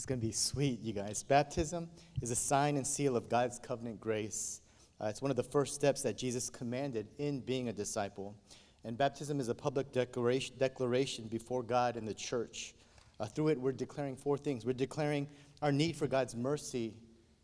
It's 0.00 0.06
going 0.06 0.18
to 0.18 0.26
be 0.26 0.32
sweet, 0.32 0.80
you 0.80 0.94
guys. 0.94 1.22
Baptism 1.22 1.86
is 2.22 2.30
a 2.30 2.34
sign 2.34 2.78
and 2.78 2.86
seal 2.86 3.16
of 3.18 3.28
God's 3.28 3.58
covenant 3.58 4.00
grace. 4.00 4.62
Uh, 4.98 5.08
it's 5.08 5.20
one 5.20 5.30
of 5.30 5.36
the 5.36 5.42
first 5.42 5.74
steps 5.74 6.00
that 6.04 6.16
Jesus 6.16 6.48
commanded 6.48 7.08
in 7.18 7.40
being 7.40 7.68
a 7.68 7.72
disciple. 7.74 8.34
And 8.82 8.96
baptism 8.96 9.40
is 9.40 9.50
a 9.50 9.54
public 9.54 9.92
declaration, 9.92 10.56
declaration 10.56 11.26
before 11.26 11.62
God 11.62 11.98
and 11.98 12.08
the 12.08 12.14
church. 12.14 12.72
Uh, 13.20 13.26
through 13.26 13.48
it, 13.48 13.60
we're 13.60 13.72
declaring 13.72 14.16
four 14.16 14.38
things. 14.38 14.64
We're 14.64 14.72
declaring 14.72 15.28
our 15.60 15.70
need 15.70 15.96
for 15.96 16.06
God's 16.06 16.34
mercy 16.34 16.94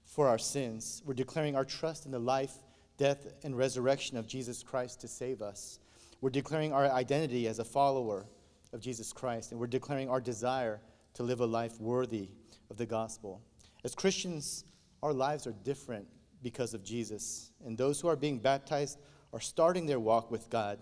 for 0.06 0.26
our 0.26 0.38
sins. 0.38 1.02
We're 1.04 1.12
declaring 1.12 1.56
our 1.56 1.64
trust 1.66 2.06
in 2.06 2.10
the 2.10 2.18
life, 2.18 2.54
death, 2.96 3.34
and 3.44 3.54
resurrection 3.54 4.16
of 4.16 4.26
Jesus 4.26 4.62
Christ 4.62 5.02
to 5.02 5.08
save 5.08 5.42
us. 5.42 5.78
We're 6.22 6.30
declaring 6.30 6.72
our 6.72 6.86
identity 6.86 7.48
as 7.48 7.58
a 7.58 7.66
follower 7.66 8.24
of 8.72 8.80
Jesus 8.80 9.12
Christ, 9.12 9.50
and 9.50 9.60
we're 9.60 9.66
declaring 9.66 10.08
our 10.08 10.22
desire 10.22 10.80
to 11.12 11.22
live 11.22 11.40
a 11.40 11.46
life 11.46 11.78
worthy 11.78 12.30
of 12.70 12.76
the 12.76 12.86
gospel. 12.86 13.42
As 13.84 13.94
Christians, 13.94 14.64
our 15.02 15.12
lives 15.12 15.46
are 15.46 15.54
different 15.64 16.06
because 16.42 16.74
of 16.74 16.84
Jesus, 16.84 17.52
and 17.64 17.76
those 17.76 18.00
who 18.00 18.08
are 18.08 18.16
being 18.16 18.38
baptized 18.38 18.98
are 19.32 19.40
starting 19.40 19.86
their 19.86 20.00
walk 20.00 20.30
with 20.30 20.48
God, 20.50 20.78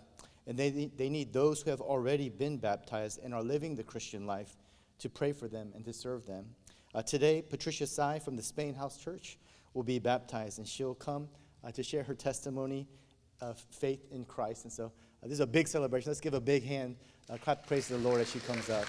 and 0.47 0.59
they, 0.59 0.91
they 0.97 1.09
need 1.09 1.33
those 1.33 1.63
who 1.63 1.71
have 1.71 1.81
already 1.81 2.29
been 2.29 2.59
baptized 2.59 3.21
and 3.23 3.35
are 3.35 3.43
living 3.43 3.75
the 3.75 3.83
Christian 3.83 4.27
life 4.27 4.57
to 4.99 5.09
pray 5.09 5.33
for 5.33 5.49
them 5.49 5.73
and 5.75 5.85
to 5.85 5.93
serve 5.93 6.27
them. 6.27 6.47
Uh, 6.95 7.03
today, 7.03 7.43
Patricia 7.43 7.87
Sy 7.87 8.19
from 8.19 8.37
the 8.37 8.43
Spain 8.43 8.75
House 8.75 8.97
Church 8.99 9.39
will 9.73 9.83
be 9.83 9.99
baptized, 9.99 10.59
and 10.59 10.69
she'll 10.69 10.95
come 10.95 11.29
uh, 11.65 11.71
to 11.73 11.83
share 11.83 12.03
her 12.03 12.15
testimony 12.15 12.87
of 13.41 13.59
faith 13.71 14.07
in 14.13 14.25
Christ. 14.25 14.65
And 14.65 14.73
so, 14.73 14.87
uh, 14.87 15.25
this 15.25 15.33
is 15.33 15.41
a 15.41 15.47
big 15.47 15.67
celebration. 15.67 16.11
Let's 16.11 16.21
give 16.21 16.35
a 16.35 16.41
big 16.41 16.65
hand, 16.65 16.97
uh, 17.31 17.37
clap 17.39 17.67
praise 17.67 17.89
to 17.89 17.95
the 17.95 17.99
Lord 17.99 18.21
as 18.21 18.31
she 18.31 18.39
comes 18.41 18.71
up. 18.71 18.87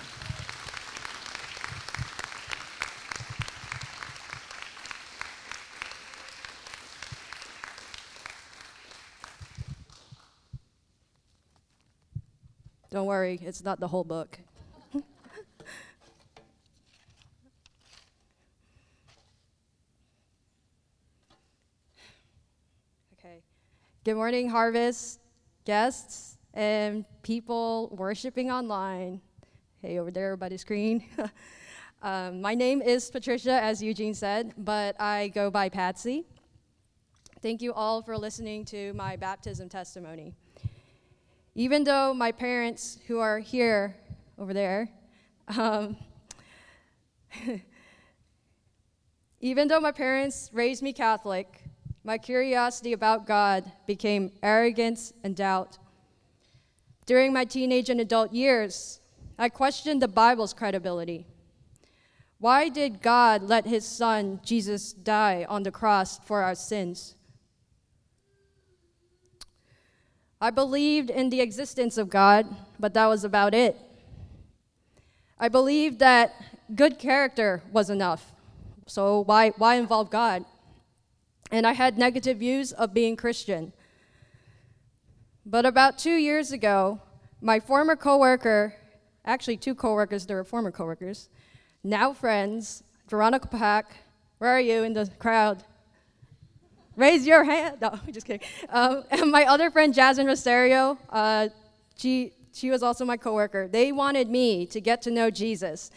Don't 12.95 13.07
worry, 13.07 13.37
it's 13.43 13.61
not 13.61 13.81
the 13.81 13.89
whole 13.89 14.05
book. 14.05 14.39
okay. 23.19 23.43
Good 24.05 24.15
morning, 24.15 24.47
Harvest 24.47 25.19
guests 25.65 26.37
and 26.53 27.03
people 27.21 27.93
worshiping 27.97 28.49
online. 28.49 29.19
Hey, 29.81 29.99
over 29.99 30.09
there 30.09 30.37
by 30.37 30.47
the 30.47 30.57
screen. 30.57 31.03
um, 32.01 32.39
my 32.39 32.55
name 32.55 32.81
is 32.81 33.11
Patricia, 33.11 33.61
as 33.61 33.83
Eugene 33.83 34.13
said, 34.13 34.53
but 34.57 34.95
I 35.01 35.33
go 35.35 35.51
by 35.51 35.67
Patsy. 35.67 36.23
Thank 37.41 37.61
you 37.61 37.73
all 37.73 38.01
for 38.01 38.17
listening 38.17 38.63
to 38.67 38.93
my 38.93 39.17
baptism 39.17 39.67
testimony. 39.67 40.33
Even 41.57 41.85
though 41.85 42.13
my 42.13 42.33
parents, 42.33 42.99
who 43.07 43.19
are 43.19 43.39
here 43.39 43.95
over 44.37 44.53
there, 44.53 44.89
um, 45.57 45.95
even 49.39 49.69
though 49.69 49.79
my 49.79 49.93
parents 49.93 50.49
raised 50.51 50.83
me 50.83 50.91
Catholic, 50.91 51.63
my 52.03 52.17
curiosity 52.17 52.91
about 52.91 53.25
God 53.25 53.71
became 53.87 54.33
arrogance 54.43 55.13
and 55.23 55.33
doubt. 55.33 55.77
During 57.05 57.31
my 57.31 57.45
teenage 57.45 57.89
and 57.89 58.01
adult 58.01 58.33
years, 58.33 58.99
I 59.39 59.47
questioned 59.47 60.01
the 60.01 60.09
Bible's 60.09 60.53
credibility. 60.53 61.25
Why 62.37 62.67
did 62.67 63.01
God 63.01 63.43
let 63.43 63.65
his 63.65 63.87
son, 63.87 64.41
Jesus, 64.43 64.91
die 64.91 65.45
on 65.47 65.63
the 65.63 65.71
cross 65.71 66.19
for 66.19 66.41
our 66.43 66.53
sins? 66.53 67.14
I 70.41 70.49
believed 70.49 71.09
in 71.09 71.29
the 71.29 71.41
existence 71.41 71.97
of 71.97 72.09
God, 72.09 72.45
but 72.79 72.93
that 72.93 73.07
was 73.07 73.23
about 73.23 73.53
it. 73.53 73.77
I 75.39 75.49
believed 75.49 75.99
that 75.99 76.33
good 76.73 76.99
character 76.99 77.61
was 77.71 77.89
enough. 77.89 78.31
So 78.87 79.23
why, 79.23 79.49
why 79.51 79.75
involve 79.75 80.09
God? 80.09 80.45
And 81.51 81.65
I 81.65 81.73
had 81.73 81.97
negative 81.97 82.39
views 82.39 82.71
of 82.71 82.93
being 82.93 83.15
Christian. 83.15 83.73
But 85.45 85.65
about 85.65 85.97
two 85.97 86.15
years 86.15 86.51
ago, 86.51 87.01
my 87.41 87.59
former 87.59 87.95
coworker, 87.95 88.75
actually 89.25 89.57
two 89.57 89.75
coworkers, 89.75 90.25
they 90.25 90.33
were 90.33 90.43
former 90.43 90.71
coworkers, 90.71 91.29
now 91.83 92.13
friends, 92.13 92.83
Veronica 93.07 93.47
Pack, 93.47 93.97
where 94.39 94.51
are 94.51 94.59
you 94.59 94.83
in 94.83 94.93
the 94.93 95.09
crowd? 95.19 95.63
Raise 96.95 97.27
your 97.27 97.43
hand. 97.43 97.77
No, 97.81 97.99
just 98.11 98.25
kidding. 98.25 98.47
Um, 98.69 99.03
and 99.11 99.31
my 99.31 99.45
other 99.45 99.69
friend, 99.69 99.93
Jasmine 99.93 100.27
Rosario, 100.27 100.97
uh, 101.09 101.49
she, 101.97 102.33
she 102.53 102.69
was 102.69 102.83
also 102.83 103.05
my 103.05 103.17
coworker. 103.17 103.67
They 103.67 103.91
wanted 103.91 104.29
me 104.29 104.65
to 104.67 104.79
get 104.79 105.01
to 105.03 105.11
know 105.11 105.29
Jesus. 105.29 105.91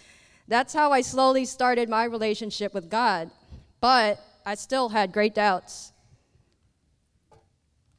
That's 0.48 0.72
how 0.72 0.92
I 0.92 1.02
slowly 1.02 1.44
started 1.44 1.88
my 1.88 2.04
relationship 2.04 2.74
with 2.74 2.90
God. 2.90 3.30
But 3.80 4.20
I 4.44 4.54
still 4.54 4.88
had 4.88 5.12
great 5.12 5.34
doubts. 5.34 5.92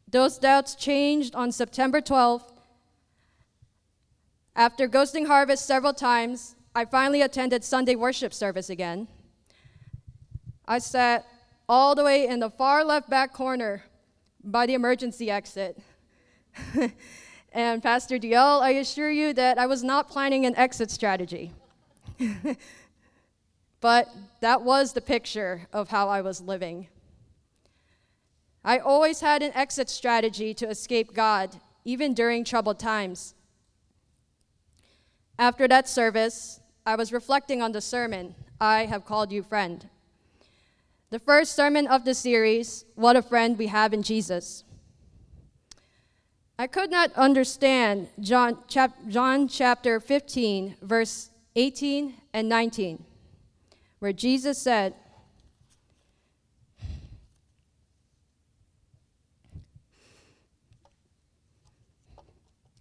Those 0.08 0.38
doubts 0.38 0.76
changed 0.76 1.36
on 1.36 1.52
September 1.52 2.02
12th. 2.02 2.52
After 4.56 4.90
ghosting 4.90 5.28
Harvest 5.28 5.66
several 5.66 5.94
times, 5.94 6.56
I 6.76 6.86
finally 6.86 7.22
attended 7.22 7.64
Sunday 7.64 7.96
worship 7.96 8.34
service 8.34 8.70
again. 8.70 9.08
I 10.68 10.80
sat 10.80 11.26
all 11.70 11.94
the 11.94 12.04
way 12.04 12.28
in 12.28 12.40
the 12.40 12.50
far 12.50 12.84
left 12.84 13.08
back 13.12 13.32
corner 13.32 13.84
by 14.44 14.66
the 14.66 14.74
emergency 14.74 15.30
exit. 15.30 15.80
and 17.54 17.84
Pastor 17.84 18.18
DL, 18.18 18.60
I 18.60 18.72
assure 18.72 19.12
you 19.12 19.34
that 19.34 19.60
I 19.60 19.68
was 19.68 19.84
not 19.84 20.10
planning 20.10 20.48
an 20.48 20.56
exit 20.56 20.90
strategy. 20.90 21.54
but 23.82 24.10
that 24.42 24.64
was 24.64 24.94
the 24.94 25.02
picture 25.02 25.68
of 25.72 25.90
how 25.90 26.10
I 26.10 26.22
was 26.22 26.42
living. 26.42 26.88
I 28.66 28.80
always 28.80 29.22
had 29.22 29.44
an 29.44 29.52
exit 29.54 29.90
strategy 29.90 30.56
to 30.56 30.68
escape 30.68 31.14
God, 31.14 31.56
even 31.86 32.16
during 32.16 32.44
troubled 32.44 32.80
times. 32.80 33.36
After 35.38 35.68
that 35.68 35.88
service, 35.88 36.60
I 36.84 36.96
was 36.96 37.14
reflecting 37.14 37.62
on 37.62 37.74
the 37.74 37.80
sermon, 37.80 38.34
I 38.60 38.86
have 38.88 39.06
called 39.06 39.32
you 39.32 39.44
friend 39.44 39.88
the 41.10 41.20
first 41.20 41.56
sermon 41.56 41.88
of 41.88 42.06
the 42.06 42.14
series, 42.14 42.86
What 42.96 43.16
a 43.16 43.22
Friend 43.22 43.58
We 43.58 43.68
Have 43.68 43.94
in 43.94 44.04
Jesus. 44.04 44.64
I 46.58 46.68
could 46.68 46.92
not 46.92 47.12
understand 47.14 48.10
John, 48.20 48.60
chap, 48.68 48.96
John 49.08 49.48
chapter 49.48 50.00
15, 50.00 50.76
verse 50.82 51.30
18 51.56 52.14
and 52.34 52.48
19, 52.48 53.04
where 54.00 54.14
Jesus 54.14 54.60
said, 54.60 54.94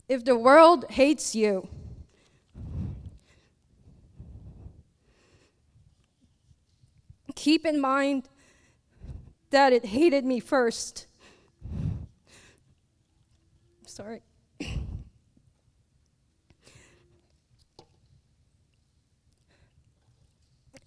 If 0.07 0.25
the 0.25 0.37
world 0.37 0.87
hates 0.91 1.35
you, 1.35 1.69
keep 7.59 7.67
in 7.67 7.81
mind 7.81 8.29
that 9.51 9.73
it 9.73 9.87
hated 9.87 10.25
me 10.25 10.39
first. 10.39 11.09
Sorry. 13.85 14.23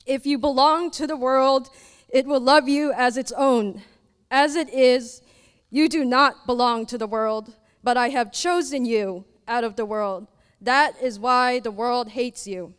If 0.06 0.26
you 0.26 0.38
belong 0.38 0.92
to 0.92 1.06
the 1.06 1.18
world, 1.18 1.70
it 2.08 2.26
will 2.26 2.40
love 2.40 2.70
you 2.70 2.94
as 2.94 3.18
its 3.18 3.34
own. 3.34 3.82
As 4.30 4.56
it 4.56 4.70
is, 4.70 5.22
you 5.70 5.90
do 5.90 6.06
not 6.06 6.46
belong 6.46 6.86
to 6.86 6.98
the 6.98 7.06
world, 7.06 7.58
but 7.84 7.98
I 7.98 8.10
have 8.10 8.32
chosen 8.32 8.86
you 8.86 9.26
out 9.46 9.66
of 9.66 9.76
the 9.76 9.86
world. 9.86 10.28
That 10.62 10.94
is 11.02 11.20
why 11.20 11.60
the 11.60 11.72
world 11.72 12.12
hates 12.12 12.48
you. 12.48 12.76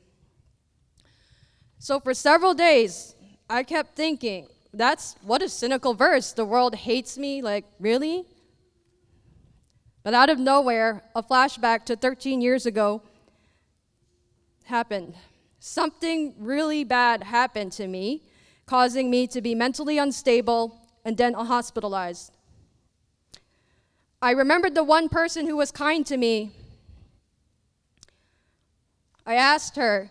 So, 1.79 2.01
for 2.01 2.15
several 2.15 2.55
days, 2.55 3.17
I 3.53 3.65
kept 3.65 3.95
thinking, 3.95 4.49
that's 4.73 5.15
what 5.21 5.43
a 5.43 5.49
cynical 5.49 5.93
verse. 5.93 6.33
The 6.33 6.47
world 6.47 6.75
hates 6.75 7.19
me. 7.19 7.43
Like, 7.43 7.67
really? 7.79 8.25
But 10.03 10.15
out 10.15 10.31
of 10.31 10.39
nowhere, 10.39 11.03
a 11.15 11.23
flashback 11.23 11.85
to 11.85 11.95
13 11.95 12.41
years 12.41 12.65
ago 12.65 13.03
happened. 14.65 15.15
Something 15.61 16.35
really 16.39 16.83
bad 16.83 17.25
happened 17.25 17.73
to 17.73 17.87
me, 17.87 18.23
causing 18.65 19.11
me 19.11 19.27
to 19.27 19.43
be 19.43 19.55
mentally 19.55 19.99
unstable 19.99 20.81
and 21.05 21.19
then 21.19 21.35
hospitalized. 21.35 22.33
I 24.23 24.31
remembered 24.31 24.75
the 24.75 24.83
one 24.83 25.11
person 25.11 25.47
who 25.47 25.59
was 25.59 25.71
kind 25.71 26.07
to 26.07 26.17
me. 26.17 26.53
I 29.27 29.35
asked 29.35 29.77
her, 29.77 30.11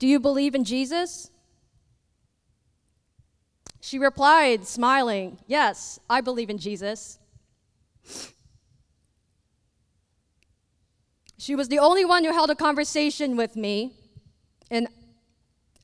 Do 0.00 0.08
you 0.08 0.18
believe 0.18 0.56
in 0.56 0.64
Jesus? 0.64 1.30
She 3.84 3.98
replied, 3.98 4.64
smiling, 4.64 5.38
Yes, 5.48 5.98
I 6.08 6.20
believe 6.20 6.48
in 6.48 6.56
Jesus. 6.56 7.18
She 11.36 11.56
was 11.56 11.66
the 11.66 11.80
only 11.80 12.04
one 12.04 12.22
who 12.22 12.32
held 12.32 12.48
a 12.50 12.54
conversation 12.54 13.36
with 13.36 13.56
me. 13.56 13.94
And 14.70 14.86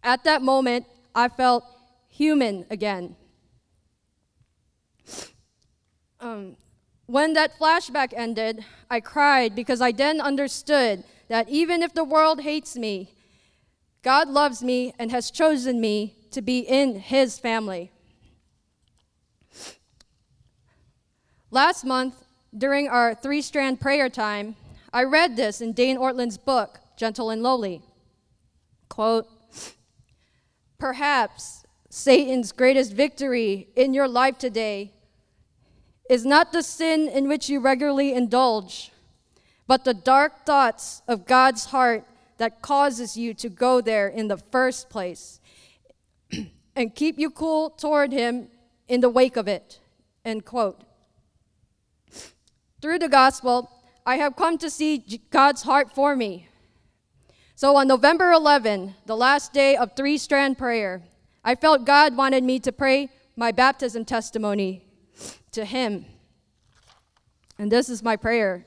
at 0.05 0.23
that 0.23 0.43
moment, 0.43 0.87
I 1.13 1.29
felt 1.29 1.65
human 2.09 2.67
again. 2.71 3.17
Um, 6.21 6.57
when 7.07 7.33
that 7.33 7.59
flashback 7.59 8.13
ended, 8.17 8.65
I 8.89 9.01
cried 9.01 9.57
because 9.57 9.81
I 9.81 9.91
then 9.91 10.21
understood 10.21 11.03
that 11.27 11.49
even 11.49 11.83
if 11.83 11.95
the 11.95 12.05
world 12.05 12.43
hates 12.43 12.77
me, 12.77 13.13
God 14.03 14.29
loves 14.29 14.63
me 14.63 14.95
and 15.01 15.11
has 15.11 15.33
chosen 15.33 15.81
me 15.81 16.15
to 16.33 16.43
be 16.43 16.61
in 16.61 17.01
His 17.01 17.39
family. 17.39 17.91
Last 21.51 21.85
month, 21.85 22.25
during 22.57 22.89
our 22.89 23.15
three 23.15 23.43
strand 23.43 23.81
prayer 23.81 24.09
time, 24.09 24.57
I 24.93 25.05
read 25.05 25.37
this 25.37 25.61
in 25.61 25.73
Dane 25.73 25.97
Ortlund's 25.97 26.39
book, 26.39 26.81
Gentle 26.97 27.31
and 27.31 27.43
Lowly. 27.43 27.83
Quote 28.89 29.27
Perhaps 30.79 31.65
Satan's 31.91 32.53
greatest 32.53 32.93
victory 32.93 33.69
in 33.75 33.95
your 33.95 34.09
life 34.09 34.39
today 34.39 34.93
is 36.09 36.25
not 36.25 36.53
the 36.53 36.63
sin 36.63 37.09
in 37.09 37.29
which 37.29 37.49
you 37.49 37.61
regularly 37.61 38.13
indulge, 38.13 38.93
but 39.67 39.85
the 39.85 39.95
dark 39.95 40.45
thoughts 40.47 41.03
of 41.09 41.27
God's 41.27 41.67
heart 41.67 42.05
that 42.39 42.63
causes 42.63 43.17
you 43.17 43.35
to 43.35 43.49
go 43.49 43.81
there 43.81 44.09
in 44.09 44.29
the 44.29 44.37
first 44.37 44.89
place 44.89 45.38
and 46.79 46.95
keep 46.95 47.19
you 47.19 47.29
cool 47.29 47.71
toward 47.71 48.13
him 48.13 48.47
in 48.87 49.01
the 49.01 49.09
wake 49.09 49.37
of 49.37 49.49
it. 49.49 49.81
End 50.25 50.45
quote. 50.45 50.81
Through 52.81 53.01
the 53.01 53.09
gospel, 53.09 53.69
I 54.07 54.17
have 54.17 54.37
come 54.37 54.57
to 54.59 54.71
see 54.71 55.21
God's 55.31 55.63
heart 55.63 55.93
for 55.93 56.15
me. 56.15 56.49
So 57.57 57.75
on 57.75 57.89
November 57.89 58.31
11, 58.31 58.95
the 59.07 59.17
last 59.17 59.53
day 59.53 59.77
of 59.77 59.97
three 59.97 60.17
strand 60.17 60.57
prayer, 60.57 61.03
I 61.43 61.57
felt 61.57 61.85
God 61.85 62.17
wanted 62.17 62.45
me 62.45 62.61
to 62.61 62.71
pray 62.71 63.11
my 63.35 63.51
baptism 63.51 64.05
testimony 64.05 64.85
to 65.51 65.65
Him. 65.65 66.07
And 67.59 67.73
this 67.73 67.89
is 67.89 68.05
my 68.05 68.15
prayer. 68.15 68.65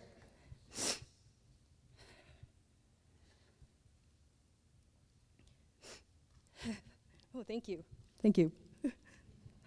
Oh, 7.33 7.43
thank 7.47 7.69
you. 7.69 7.85
Thank 8.21 8.37
you. 8.37 8.51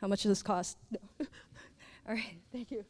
How 0.00 0.06
much 0.06 0.22
does 0.22 0.30
this 0.30 0.42
cost? 0.42 0.76
All 2.08 2.14
right, 2.14 2.36
thank 2.52 2.70
you. 2.70 2.84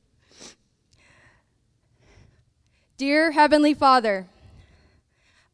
Dear 2.96 3.32
Heavenly 3.32 3.74
Father, 3.74 4.26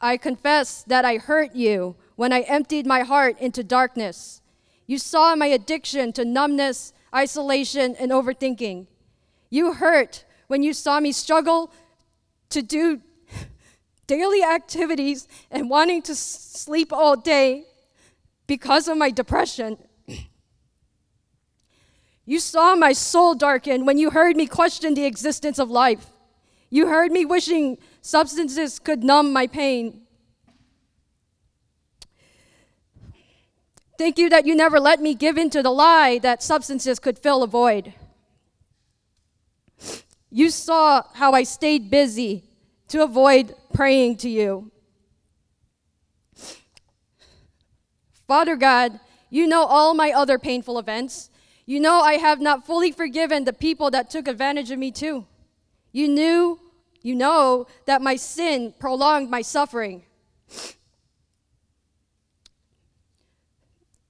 I 0.01 0.17
confess 0.17 0.83
that 0.85 1.05
I 1.05 1.19
hurt 1.19 1.55
you 1.55 1.97
when 2.17 2.33
I 2.33 2.41
emptied 2.41 2.87
my 2.87 3.01
heart 3.01 3.39
into 3.39 3.63
darkness. 3.63 4.41
You 4.87 4.99
saw 4.99 5.35
my 5.37 5.47
addiction 5.47 6.13
to 6.15 6.25
numbness, 6.25 6.93
isolation, 7.15 7.95
and 7.97 8.11
overthinking. 8.11 8.87
You 9.49 9.75
hurt 9.75 10.25
when 10.49 10.63
you 10.63 10.73
saw 10.73 11.01
me 11.01 11.13
struggle 11.13 11.73
to 12.49 12.63
do 12.63 13.01
daily 14.07 14.43
activities 14.43 15.29
and 15.51 15.71
wanting 15.71 16.03
to 16.03 16.15
sleep 16.15 16.93
all 16.93 17.17
day 17.17 17.67
because 18.47 18.89
of 18.89 18.97
my 18.97 19.11
depression. 19.11 19.79
You 22.31 22.39
saw 22.39 22.77
my 22.77 22.93
soul 22.93 23.35
darken 23.35 23.85
when 23.85 23.99
you 23.99 24.11
heard 24.11 24.37
me 24.37 24.47
question 24.47 24.95
the 24.95 25.05
existence 25.05 25.59
of 25.59 25.69
life. 25.69 26.13
You 26.71 26.87
heard 26.87 27.11
me 27.11 27.25
wishing 27.25 27.77
substances 28.03 28.79
could 28.79 29.03
numb 29.03 29.33
my 29.33 29.49
pain. 29.49 30.03
Thank 33.99 34.17
you 34.17 34.29
that 34.29 34.47
you 34.47 34.55
never 34.55 34.79
let 34.79 35.01
me 35.01 35.17
give 35.17 35.39
in 35.39 35.51
to 35.51 35.61
the 35.61 35.73
lie 35.73 36.19
that 36.19 36.41
substances 36.41 37.01
could 37.01 37.19
fill 37.19 37.43
a 37.43 37.49
void. 37.49 37.95
You 40.31 40.51
saw 40.51 41.03
how 41.15 41.33
I 41.33 41.43
stayed 41.43 41.91
busy 41.91 42.45
to 42.91 43.03
avoid 43.03 43.57
praying 43.73 44.19
to 44.19 44.29
you. 44.29 44.71
Father 48.29 48.55
God, 48.55 49.01
you 49.31 49.49
know 49.49 49.65
all 49.65 49.95
my 49.95 50.13
other 50.13 50.39
painful 50.39 50.79
events. 50.79 51.30
You 51.71 51.79
know 51.79 52.01
I 52.01 52.15
have 52.15 52.41
not 52.41 52.67
fully 52.67 52.91
forgiven 52.91 53.45
the 53.45 53.53
people 53.53 53.93
that 53.93 54.11
took 54.11 54.27
advantage 54.27 54.73
of 54.73 54.79
me 54.81 54.91
too. 54.91 55.25
You 55.93 56.09
knew, 56.09 56.59
you 57.01 57.15
know 57.15 57.69
that 57.87 58.03
my 58.03 58.17
sin 58.17 58.75
prolonged 58.81 59.31
my 59.31 59.43
suffering. 59.43 60.03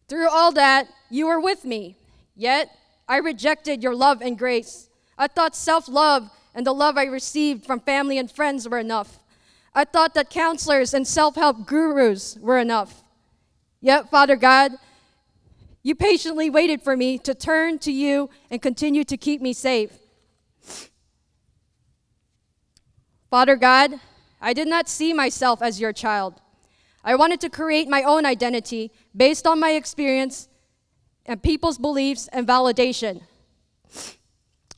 Through 0.08 0.30
all 0.30 0.52
that, 0.52 0.88
you 1.10 1.26
were 1.26 1.38
with 1.38 1.66
me. 1.66 1.96
Yet, 2.34 2.70
I 3.06 3.18
rejected 3.18 3.82
your 3.82 3.94
love 3.94 4.22
and 4.22 4.38
grace. 4.38 4.88
I 5.18 5.26
thought 5.26 5.54
self 5.54 5.86
love 5.86 6.30
and 6.54 6.66
the 6.66 6.72
love 6.72 6.96
I 6.96 7.04
received 7.04 7.66
from 7.66 7.80
family 7.80 8.16
and 8.16 8.30
friends 8.30 8.66
were 8.66 8.78
enough. 8.78 9.18
I 9.74 9.84
thought 9.84 10.14
that 10.14 10.30
counselors 10.30 10.94
and 10.94 11.06
self 11.06 11.34
help 11.34 11.66
gurus 11.66 12.38
were 12.40 12.56
enough. 12.56 13.02
Yet, 13.82 14.10
Father 14.10 14.36
God, 14.36 14.72
you 15.82 15.94
patiently 15.94 16.50
waited 16.50 16.82
for 16.82 16.96
me 16.96 17.18
to 17.18 17.34
turn 17.34 17.78
to 17.80 17.92
you 17.92 18.28
and 18.50 18.60
continue 18.60 19.04
to 19.04 19.16
keep 19.16 19.40
me 19.40 19.52
safe. 19.52 19.92
Father 23.30 23.56
God, 23.56 24.00
I 24.40 24.52
did 24.52 24.68
not 24.68 24.88
see 24.88 25.12
myself 25.12 25.62
as 25.62 25.80
your 25.80 25.92
child. 25.92 26.40
I 27.02 27.14
wanted 27.14 27.40
to 27.40 27.48
create 27.48 27.88
my 27.88 28.02
own 28.02 28.26
identity 28.26 28.90
based 29.16 29.46
on 29.46 29.60
my 29.60 29.72
experience 29.72 30.48
and 31.24 31.42
people's 31.42 31.78
beliefs 31.78 32.28
and 32.32 32.46
validation. 32.46 33.22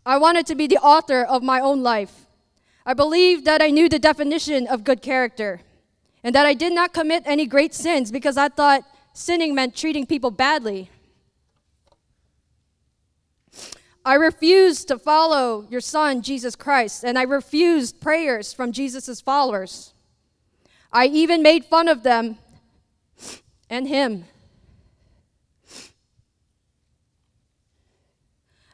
I 0.04 0.18
wanted 0.18 0.46
to 0.46 0.54
be 0.54 0.66
the 0.66 0.78
author 0.78 1.22
of 1.22 1.42
my 1.42 1.60
own 1.60 1.82
life. 1.82 2.26
I 2.84 2.94
believed 2.94 3.44
that 3.44 3.62
I 3.62 3.70
knew 3.70 3.88
the 3.88 3.98
definition 3.98 4.66
of 4.66 4.84
good 4.84 5.02
character 5.02 5.60
and 6.22 6.34
that 6.34 6.46
I 6.46 6.54
did 6.54 6.72
not 6.72 6.92
commit 6.92 7.22
any 7.26 7.46
great 7.46 7.74
sins 7.74 8.12
because 8.12 8.36
I 8.36 8.48
thought 8.48 8.84
sinning 9.12 9.54
meant 9.54 9.76
treating 9.76 10.06
people 10.06 10.30
badly. 10.30 10.90
I 14.04 14.14
refused 14.14 14.88
to 14.88 14.98
follow 14.98 15.66
your 15.70 15.80
son, 15.80 16.22
Jesus 16.22 16.56
Christ, 16.56 17.04
and 17.04 17.16
I 17.16 17.22
refused 17.22 18.00
prayers 18.00 18.52
from 18.52 18.72
Jesus' 18.72 19.20
followers. 19.20 19.94
I 20.92 21.06
even 21.06 21.42
made 21.42 21.64
fun 21.64 21.88
of 21.88 22.02
them 22.02 22.38
and 23.70 23.86
him. 23.86 24.24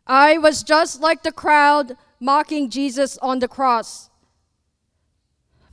I 0.07 0.39
was 0.39 0.63
just 0.63 1.03
like 1.03 1.23
the 1.23 1.33
crowd 1.33 1.97
mocking 2.19 2.71
Jesus 2.71 3.19
on 3.19 3.41
the 3.41 3.49
cross. 3.49 4.09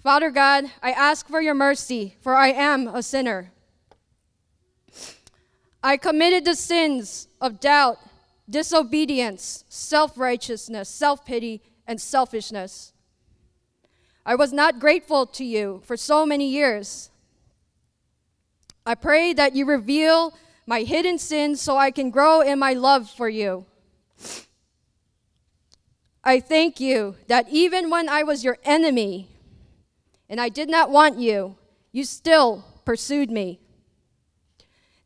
Father 0.04 0.30
God, 0.30 0.66
I 0.84 0.92
ask 0.92 1.28
for 1.28 1.42
your 1.42 1.56
mercy, 1.56 2.18
for 2.20 2.36
I 2.36 2.50
am 2.50 2.88
a 2.88 3.02
sinner. 3.02 3.52
I 5.82 5.98
committed 5.98 6.44
the 6.44 6.56
sins 6.56 7.28
of 7.40 7.62
doubt 7.62 7.98
disobedience, 8.50 9.64
self 9.70 10.18
righteousness, 10.18 10.90
self 10.90 11.25
pity, 11.25 11.62
and 11.88 12.00
selfishness. 12.00 12.94
I 14.25 14.36
was 14.36 14.52
not 14.52 14.80
grateful 14.80 15.25
to 15.28 15.44
you 15.46 15.82
for 15.86 15.96
so 15.96 16.25
many 16.25 16.50
years. 16.50 17.12
I 18.86 18.96
pray 18.96 19.34
that 19.34 19.56
you 19.56 19.66
reveal 19.66 20.34
my 20.68 20.82
hidden 20.82 21.20
sins 21.20 21.62
so 21.62 21.78
I 21.78 21.92
can 21.92 22.10
grow 22.10 22.42
in 22.42 22.58
my 22.58 22.74
love 22.74 23.10
for 23.10 23.30
you. 23.30 23.66
I 26.24 26.40
thank 26.40 26.80
you 26.80 27.16
that 27.28 27.48
even 27.50 27.92
when 27.92 28.10
I 28.10 28.24
was 28.24 28.44
your 28.44 28.58
enemy 28.64 29.30
and 30.28 30.42
I 30.42 30.50
did 30.50 30.70
not 30.70 30.90
want 30.90 31.20
you, 31.20 31.56
you 31.92 32.04
still 32.04 32.66
pursued 32.84 33.30
me. 33.30 33.60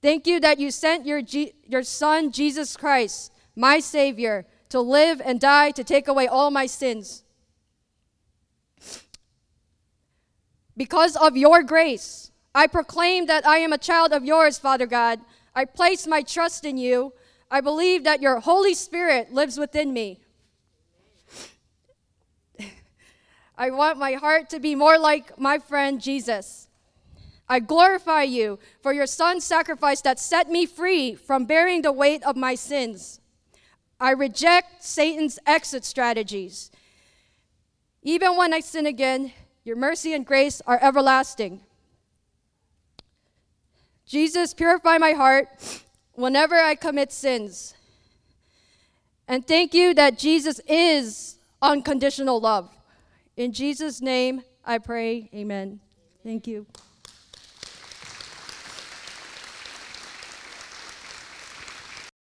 Thank 0.02 0.28
you 0.28 0.40
that 0.40 0.60
you 0.60 0.72
sent 0.72 1.06
your, 1.06 1.22
G- 1.22 1.54
your 1.68 1.84
Son, 1.84 2.32
Jesus 2.32 2.78
Christ, 2.78 3.34
my 3.56 3.80
Savior, 3.80 4.46
to 4.70 4.80
live 4.80 5.22
and 5.24 5.40
die 5.40 5.72
to 5.72 5.84
take 5.84 6.08
away 6.08 6.28
all 6.28 6.52
my 6.52 6.66
sins. 6.66 7.24
Because 10.78 11.18
of 11.18 11.36
your 11.36 11.64
grace, 11.64 12.32
I 12.56 12.68
proclaim 12.68 13.26
that 13.26 13.46
I 13.46 13.58
am 13.58 13.74
a 13.74 13.78
child 13.78 14.14
of 14.14 14.24
yours, 14.24 14.58
Father 14.58 14.86
God. 14.86 15.20
I 15.54 15.66
place 15.66 16.08
my 16.08 16.22
trust 16.22 16.64
in 16.64 16.78
you. 16.78 17.12
I 17.52 17.60
believe 17.60 18.06
that 18.06 18.22
your 18.22 18.40
Holy 18.40 18.74
Spirit 18.74 19.34
lives 19.34 19.58
within 19.58 19.92
me. 19.92 20.22
I 23.58 23.72
want 23.72 23.98
my 23.98 24.14
heart 24.14 24.50
to 24.52 24.62
be 24.62 24.76
more 24.76 24.98
like 24.98 25.38
my 25.38 25.60
friend 25.60 26.00
Jesus. 26.00 26.69
I 27.50 27.60
glorify 27.60 28.24
you 28.24 28.60
for 28.82 28.94
your 28.94 29.08
son's 29.08 29.44
sacrifice 29.44 30.02
that 30.02 30.20
set 30.20 30.50
me 30.52 30.68
free 30.68 31.16
from 31.16 31.46
bearing 31.46 31.82
the 31.82 31.92
weight 31.92 32.24
of 32.24 32.36
my 32.36 32.54
sins. 32.54 33.20
I 34.00 34.12
reject 34.12 34.84
Satan's 34.84 35.40
exit 35.48 35.84
strategies. 35.84 36.70
Even 38.04 38.38
when 38.38 38.54
I 38.54 38.60
sin 38.60 38.86
again, 38.86 39.34
your 39.64 39.76
mercy 39.76 40.14
and 40.14 40.26
grace 40.26 40.62
are 40.68 40.80
everlasting. 40.82 41.62
Jesus, 44.06 44.54
purify 44.54 44.98
my 44.98 45.12
heart 45.12 45.50
whenever 46.14 46.56
I 46.56 46.76
commit 46.76 47.12
sins. 47.12 47.74
And 49.28 49.46
thank 49.46 49.74
you 49.74 49.94
that 49.96 50.18
Jesus 50.18 50.62
is 50.68 51.36
unconditional 51.62 52.40
love. 52.40 52.70
In 53.38 53.54
Jesus' 53.54 54.02
name, 54.02 54.44
I 54.66 54.78
pray, 54.78 55.30
amen. 55.34 55.80
Thank 56.24 56.48
you. 56.48 56.66